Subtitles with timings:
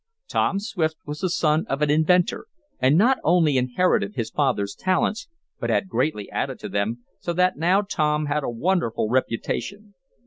[0.27, 2.47] Tom Swift was the son of an inventor,
[2.79, 7.55] and not only inherited his father's talents, but had greatly added to them, so that
[7.57, 9.93] now Tom had a wonderful reputation.